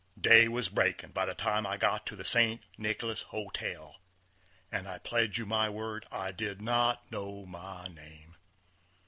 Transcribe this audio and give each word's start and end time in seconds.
Day 0.19 0.47
was 0.47 0.67
breakin' 0.67 1.11
by 1.11 1.27
the 1.27 1.35
time 1.35 1.67
I 1.67 1.77
got 1.77 2.07
to 2.07 2.15
the 2.15 2.25
St. 2.25 2.63
Nicholas 2.75 3.21
Hotel, 3.21 3.97
and 4.71 4.87
I 4.87 4.97
pledge 4.97 5.37
you 5.37 5.45
my 5.45 5.69
word 5.69 6.07
I 6.11 6.31
did 6.31 6.59
not 6.59 7.11
know 7.11 7.45
my 7.45 7.87
name. 7.87 8.35